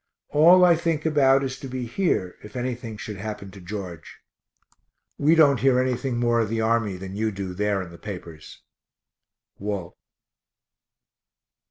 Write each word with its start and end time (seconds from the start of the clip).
All 0.29 0.65
I 0.65 0.75
think 0.75 1.05
about 1.05 1.43
is 1.43 1.59
to 1.59 1.67
be 1.67 1.85
here 1.85 2.35
if 2.41 2.55
any 2.55 2.73
thing 2.73 2.97
should 2.97 3.17
happen 3.17 3.51
to 3.51 3.61
George). 3.61 4.17
We 5.19 5.35
don't 5.35 5.59
hear 5.59 5.79
anything 5.79 6.17
more 6.19 6.39
of 6.39 6.49
the 6.49 6.59
army 6.59 6.97
than 6.97 7.15
you 7.15 7.29
do 7.29 7.53
there 7.53 7.83
in 7.83 7.91
the 7.91 7.99
papers. 7.99 8.63
WALT. 9.59 9.95